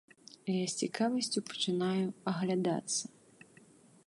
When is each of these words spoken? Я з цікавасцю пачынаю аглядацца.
Я 0.51 0.63
з 0.71 0.87
цікавасцю 0.87 1.39
пачынаю 1.49 2.05
аглядацца. 2.33 3.03